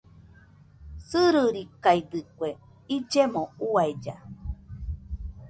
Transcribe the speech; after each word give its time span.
Sɨririkaidɨkue 1.07 2.47
illemo 2.95 3.43
uailla. 3.69 4.15